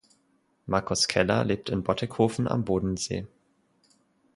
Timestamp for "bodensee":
2.65-3.27